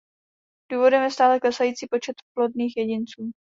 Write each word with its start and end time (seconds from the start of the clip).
Důvodem 0.71 1.03
je 1.03 1.11
stále 1.11 1.39
klesající 1.39 1.87
počet 1.91 2.15
plodných 2.33 2.73
jedinců. 2.77 3.31